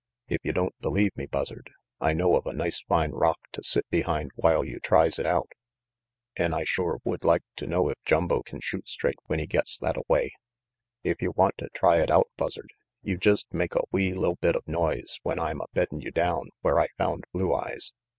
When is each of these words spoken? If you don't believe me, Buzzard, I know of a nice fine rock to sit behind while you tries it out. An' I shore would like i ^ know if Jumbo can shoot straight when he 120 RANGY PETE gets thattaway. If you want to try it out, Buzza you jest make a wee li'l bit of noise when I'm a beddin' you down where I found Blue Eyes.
If 0.27 0.39
you 0.43 0.51
don't 0.51 0.73
believe 0.79 1.15
me, 1.15 1.27
Buzzard, 1.27 1.69
I 1.99 2.13
know 2.13 2.35
of 2.35 2.47
a 2.47 2.53
nice 2.53 2.81
fine 2.81 3.11
rock 3.11 3.37
to 3.51 3.61
sit 3.61 3.87
behind 3.91 4.31
while 4.35 4.65
you 4.65 4.79
tries 4.79 5.19
it 5.19 5.27
out. 5.27 5.51
An' 6.35 6.55
I 6.55 6.63
shore 6.63 6.97
would 7.03 7.23
like 7.23 7.43
i 7.59 7.65
^ 7.65 7.67
know 7.67 7.87
if 7.87 7.99
Jumbo 8.03 8.41
can 8.41 8.61
shoot 8.61 8.89
straight 8.89 9.19
when 9.27 9.37
he 9.37 9.45
120 9.45 9.47
RANGY 9.53 9.69
PETE 9.69 9.77
gets 9.77 9.77
thattaway. 9.77 10.29
If 11.11 11.21
you 11.21 11.33
want 11.35 11.53
to 11.59 11.69
try 11.75 12.01
it 12.01 12.09
out, 12.09 12.29
Buzza 12.35 12.63
you 13.03 13.19
jest 13.19 13.53
make 13.53 13.75
a 13.75 13.83
wee 13.91 14.13
li'l 14.15 14.37
bit 14.41 14.55
of 14.55 14.67
noise 14.67 15.19
when 15.21 15.37
I'm 15.37 15.61
a 15.61 15.65
beddin' 15.71 16.01
you 16.01 16.09
down 16.09 16.49
where 16.61 16.79
I 16.79 16.87
found 16.97 17.25
Blue 17.31 17.53
Eyes. 17.53 17.93